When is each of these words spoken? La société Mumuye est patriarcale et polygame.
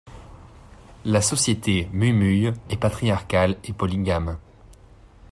La 1.05 1.21
société 1.21 1.87
Mumuye 1.93 2.53
est 2.71 2.77
patriarcale 2.77 3.57
et 3.63 3.71
polygame. 3.71 4.39